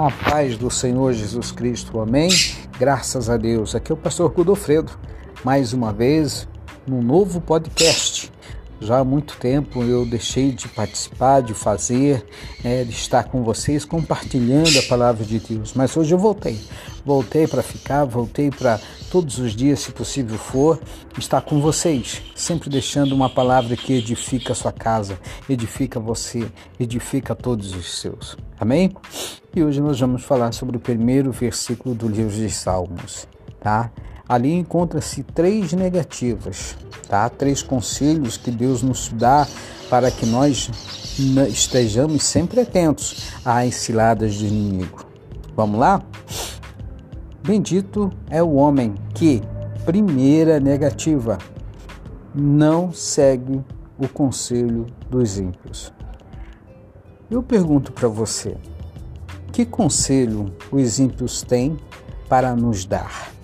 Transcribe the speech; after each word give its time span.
A 0.00 0.12
paz 0.12 0.56
do 0.56 0.70
Senhor 0.70 1.12
Jesus 1.12 1.50
Cristo, 1.50 1.98
amém? 1.98 2.30
Graças 2.78 3.28
a 3.28 3.36
Deus. 3.36 3.74
Aqui 3.74 3.90
é 3.90 3.94
o 3.94 3.98
pastor 3.98 4.30
Godofredo, 4.30 4.92
mais 5.44 5.72
uma 5.72 5.92
vez, 5.92 6.46
num 6.86 7.02
novo 7.02 7.40
podcast. 7.40 8.30
Já 8.80 8.98
há 8.98 9.04
muito 9.04 9.36
tempo 9.38 9.82
eu 9.82 10.06
deixei 10.06 10.52
de 10.52 10.68
participar, 10.68 11.40
de 11.40 11.52
fazer, 11.52 12.24
é, 12.64 12.84
de 12.84 12.92
estar 12.92 13.24
com 13.24 13.42
vocês 13.42 13.84
compartilhando 13.84 14.78
a 14.78 14.82
palavra 14.82 15.24
de 15.24 15.38
Deus. 15.40 15.72
Mas 15.74 15.96
hoje 15.96 16.14
eu 16.14 16.18
voltei. 16.18 16.58
Voltei 17.04 17.46
para 17.46 17.62
ficar, 17.62 18.04
voltei 18.04 18.50
para 18.50 18.78
todos 19.10 19.38
os 19.38 19.54
dias, 19.54 19.80
se 19.80 19.92
possível 19.92 20.38
for, 20.38 20.80
estar 21.18 21.40
com 21.40 21.60
vocês, 21.60 22.22
sempre 22.34 22.68
deixando 22.68 23.14
uma 23.14 23.30
palavra 23.30 23.76
que 23.76 23.94
edifica 23.94 24.52
a 24.52 24.56
sua 24.56 24.72
casa, 24.72 25.18
edifica 25.48 25.98
você, 25.98 26.46
edifica 26.78 27.34
todos 27.34 27.74
os 27.74 28.00
seus. 28.00 28.36
Amém? 28.60 28.94
E 29.56 29.64
hoje 29.64 29.80
nós 29.80 29.98
vamos 29.98 30.22
falar 30.22 30.52
sobre 30.52 30.76
o 30.76 30.80
primeiro 30.80 31.32
versículo 31.32 31.94
do 31.94 32.06
livro 32.06 32.34
de 32.34 32.50
Salmos, 32.50 33.26
tá? 33.60 33.90
Ali 34.28 34.52
encontra-se 34.52 35.22
três 35.22 35.72
negativas, 35.72 36.76
tá? 37.08 37.28
Três 37.30 37.62
conselhos 37.62 38.36
que 38.36 38.50
Deus 38.50 38.82
nos 38.82 39.08
dá 39.08 39.48
para 39.88 40.10
que 40.10 40.26
nós 40.26 40.70
estejamos 41.48 42.22
sempre 42.24 42.60
atentos 42.60 43.32
às 43.44 43.74
ciladas 43.74 44.36
do 44.36 44.44
inimigo. 44.44 45.06
Vamos 45.56 45.80
lá? 45.80 46.02
Bendito 47.42 48.12
é 48.28 48.42
o 48.42 48.52
homem 48.52 48.94
que, 49.14 49.42
primeira 49.86 50.60
negativa, 50.60 51.38
não 52.34 52.92
segue 52.92 53.64
o 53.98 54.06
conselho 54.06 54.86
dos 55.08 55.38
ímpios. 55.38 55.90
Eu 57.30 57.42
pergunto 57.42 57.92
para 57.92 58.08
você: 58.08 58.56
que 59.50 59.64
conselho 59.64 60.54
os 60.70 60.98
ímpios 60.98 61.42
têm 61.42 61.78
para 62.28 62.54
nos 62.54 62.84
dar? 62.84 63.37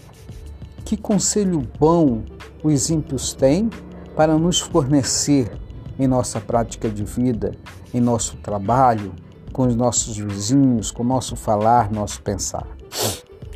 Que 0.84 0.98
conselho 0.98 1.62
bom 1.78 2.22
os 2.62 2.90
ímpios 2.90 3.32
têm 3.32 3.70
para 4.14 4.36
nos 4.36 4.60
fornecer 4.60 5.50
em 5.98 6.06
nossa 6.06 6.40
prática 6.40 6.90
de 6.90 7.02
vida, 7.04 7.52
em 7.92 8.00
nosso 8.00 8.36
trabalho, 8.36 9.14
com 9.50 9.66
os 9.66 9.74
nossos 9.74 10.18
vizinhos, 10.18 10.90
com 10.90 11.02
o 11.02 11.06
nosso 11.06 11.36
falar, 11.36 11.90
nosso 11.90 12.20
pensar? 12.20 12.66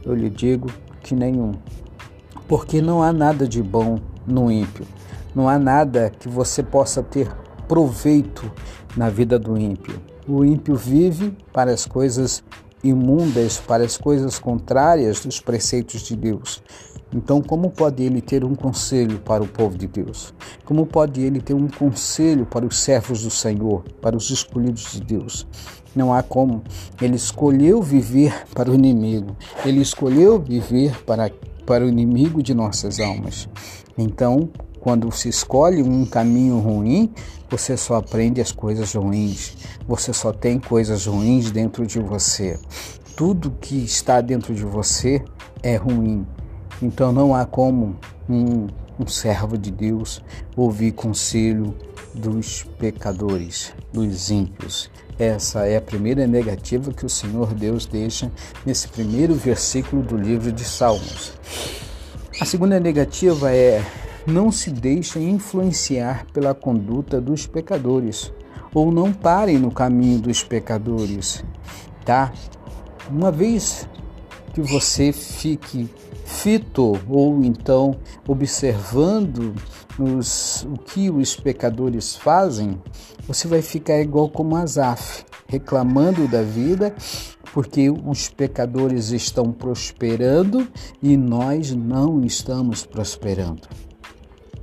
Eu 0.02 0.14
lhe 0.14 0.30
digo 0.30 0.68
que 1.02 1.14
nenhum. 1.14 1.52
Porque 2.48 2.80
não 2.80 3.02
há 3.02 3.12
nada 3.12 3.46
de 3.46 3.62
bom 3.62 3.98
no 4.26 4.50
ímpio. 4.50 4.86
Não 5.34 5.48
há 5.48 5.58
nada 5.58 6.10
que 6.18 6.30
você 6.30 6.62
possa 6.62 7.02
ter 7.02 7.30
proveito 7.68 8.50
na 8.96 9.10
vida 9.10 9.38
do 9.38 9.58
ímpio. 9.58 10.00
O 10.26 10.46
ímpio 10.46 10.76
vive 10.76 11.36
para 11.52 11.72
as 11.72 11.84
coisas 11.84 12.42
imundas, 12.89 13.58
para 13.58 13.84
as 13.84 13.97
coisas 13.97 14.39
contrárias 14.39 15.20
dos 15.20 15.41
preceitos 15.41 16.03
de 16.03 16.17
Deus. 16.17 16.62
Então, 17.14 17.41
como 17.41 17.70
pode 17.70 18.03
ele 18.03 18.20
ter 18.20 18.45
um 18.45 18.55
conselho 18.55 19.19
para 19.20 19.42
o 19.42 19.48
povo 19.48 19.78
de 19.78 19.86
Deus? 19.86 20.34
Como 20.64 20.84
pode 20.84 21.22
ele 21.22 21.41
ter 21.41 21.55
um 21.55 21.67
conselho 21.67 22.45
para 22.45 22.67
os 22.67 22.78
servos 22.78 23.22
do 23.22 23.30
Senhor, 23.30 23.83
para 24.03 24.17
os 24.17 24.30
escolhidos 24.30 24.92
de 24.92 25.00
Deus? 25.00 25.47
Não 25.97 26.12
há 26.12 26.22
como. 26.22 26.62
Ele 27.00 27.17
escolheu 27.17 27.83
viver 27.83 28.47
para 28.55 28.70
o 28.70 28.75
inimigo. 28.75 29.34
Ele 29.64 29.80
escolheu 29.80 30.39
viver 30.39 31.02
para, 31.05 31.30
para 31.64 31.84
o 31.84 31.89
inimigo 31.89 32.42
de 32.42 32.52
nossas 32.52 33.00
almas. 33.00 33.48
Então, 33.97 34.50
quando 34.80 35.10
se 35.12 35.28
escolhe 35.28 35.82
um 35.82 36.04
caminho 36.04 36.58
ruim, 36.58 37.12
você 37.50 37.76
só 37.76 37.96
aprende 37.96 38.40
as 38.40 38.52
coisas 38.52 38.94
ruins. 38.94 39.56
Você 39.86 40.12
só 40.12 40.32
tem 40.32 40.58
coisas 40.58 41.06
ruins 41.06 41.50
dentro 41.50 41.86
de 41.86 41.98
você. 41.98 42.58
Tudo 43.16 43.50
que 43.60 43.76
está 43.76 44.20
dentro 44.20 44.54
de 44.54 44.64
você 44.64 45.22
é 45.62 45.77
ruim. 45.77 46.27
Então 46.80 47.12
não 47.12 47.34
há 47.34 47.44
como 47.44 47.96
um, 48.28 48.68
um 48.98 49.06
servo 49.06 49.58
de 49.58 49.70
Deus 49.70 50.22
ouvir 50.56 50.92
conselho 50.92 51.74
dos 52.14 52.64
pecadores, 52.78 53.72
dos 53.92 54.30
ímpios. 54.30 54.90
Essa 55.18 55.67
é 55.67 55.77
a 55.77 55.83
primeira 55.83 56.27
negativa 56.27 56.92
que 56.92 57.05
o 57.05 57.08
Senhor 57.08 57.52
Deus 57.52 57.86
deixa 57.86 58.30
nesse 58.64 58.86
primeiro 58.86 59.34
versículo 59.34 60.00
do 60.02 60.17
livro 60.17 60.52
de 60.52 60.62
Salmos. 60.62 61.33
A 62.40 62.44
segunda 62.44 62.78
negativa 62.78 63.52
é 63.52 63.84
não 64.28 64.52
se 64.52 64.70
deixem 64.70 65.30
influenciar 65.30 66.27
pela 66.33 66.55
conduta 66.55 67.20
dos 67.20 67.46
pecadores 67.46 68.33
ou 68.74 68.92
não 68.92 69.12
parem 69.12 69.58
no 69.58 69.70
caminho 69.70 70.20
dos 70.20 70.44
pecadores, 70.44 71.42
tá? 72.05 72.33
Uma 73.11 73.33
vez 73.33 73.88
que 74.52 74.61
você 74.61 75.12
fique 75.12 75.88
fito 76.24 77.00
ou 77.08 77.42
então 77.42 77.96
observando 78.27 79.55
os, 79.98 80.64
o 80.64 80.77
que 80.77 81.11
os 81.11 81.34
pecadores 81.34 82.14
fazem, 82.14 82.80
você 83.27 83.48
vai 83.48 83.62
ficar 83.62 83.98
igual 83.98 84.28
como 84.28 84.56
Asaf, 84.56 85.24
reclamando 85.48 86.28
da 86.28 86.42
vida 86.42 86.94
porque 87.55 87.88
os 87.90 88.28
pecadores 88.28 89.11
estão 89.11 89.50
prosperando 89.52 90.68
e 91.02 91.17
nós 91.17 91.74
não 91.74 92.22
estamos 92.22 92.84
prosperando. 92.84 93.87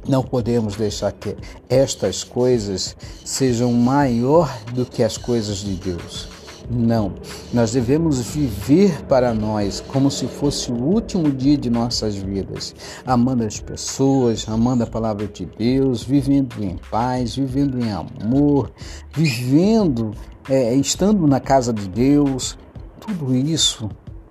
Não 0.07 0.21
podemos 0.21 0.75
deixar 0.75 1.11
que 1.11 1.35
estas 1.67 2.23
coisas 2.23 2.95
sejam 3.23 3.73
maior 3.73 4.55
do 4.73 4.85
que 4.85 5.01
as 5.01 5.17
coisas 5.17 5.57
de 5.57 5.75
Deus. 5.75 6.29
Não, 6.69 7.13
nós 7.53 7.71
devemos 7.71 8.19
viver 8.19 9.03
para 9.03 9.33
nós 9.33 9.81
como 9.81 10.09
se 10.09 10.25
fosse 10.25 10.71
o 10.71 10.75
último 10.75 11.31
dia 11.31 11.57
de 11.57 11.69
nossas 11.69 12.15
vidas, 12.15 12.73
amando 13.05 13.43
as 13.43 13.59
pessoas, 13.59 14.47
amando 14.49 14.83
a 14.83 14.87
palavra 14.87 15.27
de 15.27 15.45
Deus, 15.45 16.03
vivendo 16.03 16.63
em 16.63 16.77
paz, 16.89 17.35
vivendo 17.35 17.79
em 17.79 17.91
amor, 17.91 18.71
vivendo, 19.13 20.11
é, 20.49 20.73
estando 20.73 21.27
na 21.27 21.39
casa 21.39 21.71
de 21.71 21.87
Deus. 21.87 22.57
Tudo 22.99 23.35
isso, 23.35 23.87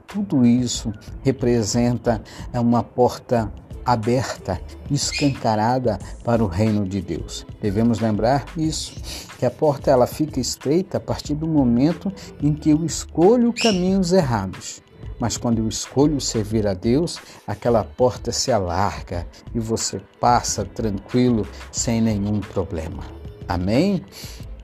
tudo 0.07 0.45
isso 0.45 0.93
representa 1.23 2.21
uma 2.53 2.83
porta 2.83 3.53
aberta, 3.85 4.61
escancarada 4.91 5.99
para 6.23 6.43
o 6.43 6.47
reino 6.47 6.87
de 6.87 7.01
Deus. 7.01 7.47
Devemos 7.61 8.01
lembrar 8.01 8.45
isso, 8.57 8.95
que 9.39 9.47
a 9.47 9.51
porta 9.51 9.91
ela 9.91 10.07
fica 10.07 10.41
estreita 10.41 10.99
a 10.99 11.01
partir 11.01 11.35
do 11.35 11.47
momento 11.47 12.13
em 12.43 12.55
que 12.55 12.71
eu 12.71 12.85
escolho 12.85 13.53
caminhos 13.53 14.13
errados. 14.13 14.83
Mas 15.19 15.37
quando 15.37 15.59
eu 15.59 15.69
escolho 15.69 16.21
servir 16.21 16.67
a 16.67 16.75
Deus, 16.75 17.19
aquela 17.47 17.85
porta 17.85 18.33
se 18.33 18.51
alarga 18.51 19.27
e 19.55 19.61
você 19.61 20.01
passa 20.21 20.65
tranquilo, 20.65 21.47
sem 21.71 22.01
nenhum 22.01 22.41
problema. 22.41 23.05
Amém? 23.47 24.05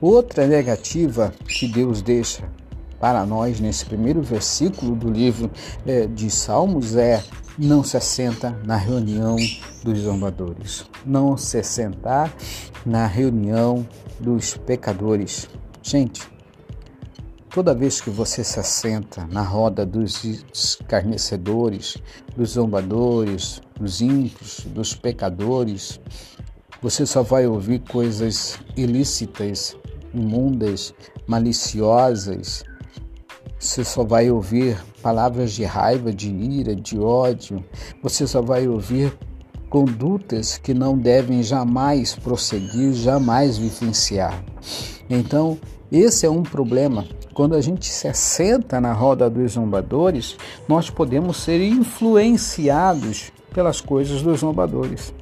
Outra 0.01 0.47
negativa 0.47 1.33
que 1.47 1.69
Deus 1.69 2.03
deixa 2.03 2.51
para 2.99 3.25
nós 3.25 3.61
nesse 3.61 3.87
primeiro 3.87 4.23
versículo 4.23 4.95
do 4.95 5.11
livro 5.11 5.51
é, 5.87 6.07
de 6.07 6.31
Salmos 6.31 6.97
é 6.97 7.23
não 7.61 7.85
se 7.85 7.99
assenta 7.99 8.59
na 8.65 8.75
reunião 8.77 9.37
dos 9.85 9.99
zombadores, 9.99 10.87
não 11.05 11.37
se 11.37 11.63
sentar 11.63 12.33
na 12.87 13.07
reunião 13.07 13.87
dos 14.19 14.57
pecadores. 14.57 15.47
Gente, 15.83 16.27
toda 17.51 17.75
vez 17.75 18.01
que 18.01 18.09
você 18.09 18.43
se 18.43 18.59
assenta 18.59 19.27
na 19.27 19.43
roda 19.43 19.85
dos 19.85 20.25
escarnecedores, 20.25 21.99
dos 22.35 22.53
zombadores, 22.53 23.61
dos 23.79 24.01
ímpios, 24.01 24.65
dos 24.71 24.95
pecadores, 24.95 26.01
você 26.81 27.05
só 27.05 27.23
vai 27.23 27.47
ouvir 27.47 27.81
coisas 27.81 28.59
ilícitas, 28.75 29.77
imundas, 30.15 30.95
maliciosas, 31.27 32.65
você 33.61 33.85
só 33.85 34.03
vai 34.03 34.31
ouvir 34.31 34.83
palavras 35.03 35.53
de 35.53 35.65
raiva, 35.65 36.11
de 36.11 36.31
ira, 36.31 36.75
de 36.75 36.99
ódio. 36.99 37.63
Você 38.03 38.27
só 38.27 38.41
vai 38.41 38.67
ouvir 38.67 39.13
condutas 39.69 40.57
que 40.57 40.73
não 40.73 40.97
devem 40.97 41.43
jamais 41.43 42.17
prosseguir, 42.17 42.95
jamais 42.95 43.59
vivenciar. 43.59 44.43
Então, 45.11 45.59
esse 45.93 46.25
é 46.25 46.31
um 46.31 46.43
problema. 46.43 47.05
Quando 47.35 47.55
a 47.55 47.61
gente 47.61 47.85
se 47.85 48.09
assenta 48.09 48.81
na 48.81 48.95
roda 48.95 49.29
dos 49.29 49.53
zombadores, 49.53 50.39
nós 50.67 50.89
podemos 50.89 51.37
ser 51.37 51.61
influenciados 51.61 53.31
pelas 53.53 53.79
coisas 53.83 54.23
dos 54.23 54.41
zombadores. 54.41 55.13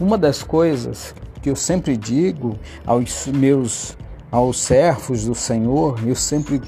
Uma 0.00 0.16
das 0.16 0.42
coisas 0.42 1.14
que 1.42 1.50
eu 1.50 1.56
sempre 1.56 1.98
digo 1.98 2.58
aos 2.86 3.26
meus 3.26 3.94
aos 4.30 4.58
servos 4.60 5.24
do 5.24 5.34
Senhor, 5.34 6.00
eu 6.06 6.14
sempre 6.14 6.60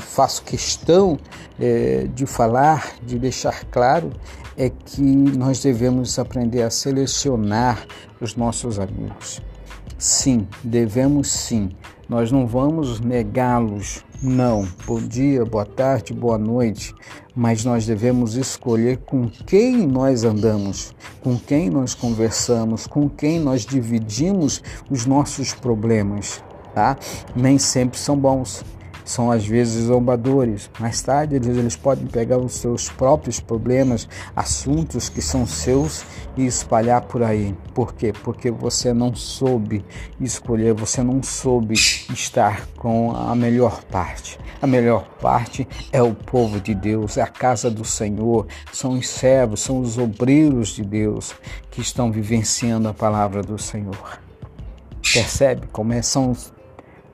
faço 0.00 0.42
questão 0.42 1.18
é, 1.58 2.06
de 2.14 2.26
falar, 2.26 2.94
de 3.02 3.18
deixar 3.18 3.64
claro, 3.66 4.10
é 4.56 4.68
que 4.68 5.00
nós 5.00 5.60
devemos 5.60 6.18
aprender 6.18 6.62
a 6.62 6.70
selecionar 6.70 7.86
os 8.20 8.34
nossos 8.34 8.78
amigos. 8.78 9.40
Sim, 9.96 10.46
devemos 10.62 11.30
sim. 11.30 11.70
Nós 12.08 12.32
não 12.32 12.46
vamos 12.46 13.00
negá-los 13.00 14.02
Não, 14.20 14.66
bom 14.84 14.98
dia, 14.98 15.44
boa 15.44 15.64
tarde, 15.64 16.12
boa 16.12 16.36
noite, 16.36 16.92
mas 17.36 17.64
nós 17.64 17.86
devemos 17.86 18.34
escolher 18.34 18.96
com 19.06 19.28
quem 19.28 19.86
nós 19.86 20.24
andamos, 20.24 20.92
com 21.20 21.38
quem 21.38 21.70
nós 21.70 21.94
conversamos, 21.94 22.88
com 22.88 23.08
quem 23.08 23.38
nós 23.38 23.64
dividimos 23.64 24.60
os 24.90 25.06
nossos 25.06 25.54
problemas, 25.54 26.42
tá? 26.74 26.96
Nem 27.34 27.58
sempre 27.58 27.98
são 27.98 28.16
bons 28.16 28.64
são 29.08 29.30
às 29.30 29.46
vezes 29.46 29.86
zombadores. 29.86 30.70
Mais 30.78 31.00
tarde, 31.00 31.36
eles, 31.36 31.56
eles 31.56 31.76
podem 31.76 32.06
pegar 32.06 32.38
os 32.38 32.52
seus 32.54 32.90
próprios 32.90 33.40
problemas, 33.40 34.08
assuntos 34.36 35.08
que 35.08 35.22
são 35.22 35.46
seus 35.46 36.04
e 36.36 36.46
espalhar 36.46 37.02
por 37.02 37.22
aí. 37.22 37.54
Por 37.74 37.94
quê? 37.94 38.12
Porque 38.12 38.50
você 38.50 38.92
não 38.92 39.14
soube 39.14 39.84
escolher, 40.20 40.74
você 40.74 41.02
não 41.02 41.22
soube 41.22 41.74
estar 41.74 42.66
com 42.76 43.12
a 43.16 43.34
melhor 43.34 43.82
parte. 43.84 44.38
A 44.60 44.66
melhor 44.66 45.08
parte 45.20 45.66
é 45.92 46.02
o 46.02 46.14
povo 46.14 46.60
de 46.60 46.74
Deus, 46.74 47.16
é 47.16 47.22
a 47.22 47.28
casa 47.28 47.70
do 47.70 47.84
Senhor, 47.84 48.46
são 48.72 48.92
os 48.98 49.08
servos, 49.08 49.60
são 49.60 49.80
os 49.80 49.96
obreiros 49.96 50.70
de 50.70 50.84
Deus 50.84 51.34
que 51.70 51.80
estão 51.80 52.10
vivenciando 52.10 52.88
a 52.88 52.94
palavra 52.94 53.40
do 53.40 53.56
Senhor. 53.56 54.20
Percebe 55.00 55.68
como 55.68 55.92
é, 55.92 56.02
são 56.02 56.34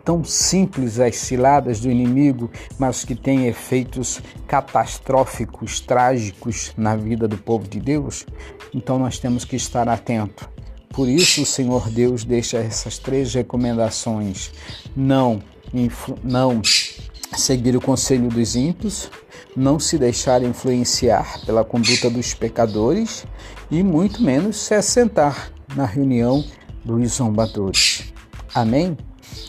tão 0.04 0.22
simples 0.22 1.00
as 1.00 1.16
ciladas 1.16 1.80
do 1.80 1.90
inimigo, 1.90 2.50
mas 2.78 3.04
que 3.04 3.14
têm 3.14 3.46
efeitos 3.46 4.20
catastróficos, 4.46 5.80
trágicos 5.80 6.72
na 6.76 6.94
vida 6.94 7.26
do 7.26 7.38
povo 7.38 7.66
de 7.66 7.80
Deus? 7.80 8.26
Então 8.72 8.98
nós 8.98 9.18
temos 9.18 9.44
que 9.44 9.56
estar 9.56 9.88
atento. 9.88 10.48
Por 10.90 11.08
isso 11.08 11.42
o 11.42 11.46
Senhor 11.46 11.88
Deus 11.90 12.24
deixa 12.24 12.58
essas 12.58 12.98
três 12.98 13.34
recomendações: 13.34 14.52
não, 14.94 15.42
não 16.22 16.60
seguir 17.36 17.76
o 17.76 17.80
conselho 17.80 18.28
dos 18.28 18.54
ímpios, 18.54 19.10
não 19.56 19.78
se 19.78 19.98
deixar 19.98 20.42
influenciar 20.42 21.40
pela 21.44 21.64
conduta 21.64 22.08
dos 22.10 22.34
pecadores 22.34 23.26
e 23.70 23.82
muito 23.82 24.22
menos 24.22 24.56
se 24.56 24.74
assentar 24.74 25.52
na 25.74 25.84
reunião 25.84 26.44
dos 26.84 27.14
zombadores. 27.14 28.12
Amém? 28.54 28.96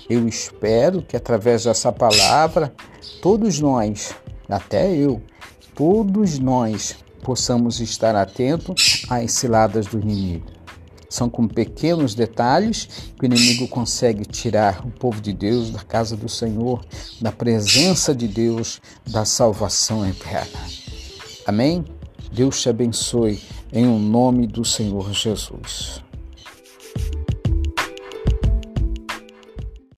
Eu 0.10 0.28
espero 0.28 1.02
que 1.02 1.16
através 1.16 1.64
dessa 1.64 1.92
palavra, 1.92 2.74
todos 3.22 3.60
nós, 3.60 4.16
até 4.50 4.94
eu, 4.94 5.22
todos 5.74 6.40
nós 6.40 6.96
possamos 7.24 7.80
estar 7.80 8.16
atentos 8.16 9.06
às 9.10 9.32
ciladas 9.32 9.88
do 9.88 10.00
inimigo. 10.00 10.46
São 11.10 11.30
com 11.30 11.48
pequenos 11.48 12.14
detalhes 12.14 12.88
que 13.18 13.24
o 13.24 13.26
inimigo 13.26 13.68
consegue 13.68 14.26
tirar 14.26 14.86
o 14.86 14.92
povo 14.92 15.22
de 15.22 15.34
Deus 15.34 15.70
da 15.70 15.80
casa 15.80 16.16
do 16.16 16.28
Senhor, 16.28 16.84
da 17.22 17.32
presença 17.32 18.14
de 18.14 18.28
Deus, 18.28 18.82
da 19.08 19.24
salvação 19.24 20.06
eterna. 20.08 20.60
Amém? 21.46 21.86
Deus 22.32 22.62
te 22.62 22.70
abençoe 22.70 23.42
em 23.72 23.88
o 23.88 23.98
nome 23.98 24.46
do 24.46 24.66
Senhor 24.66 25.14
Jesus. 25.14 26.05